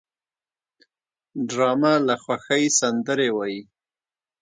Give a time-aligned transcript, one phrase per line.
[1.49, 3.61] ډرامه له خوښۍ سندرې وايي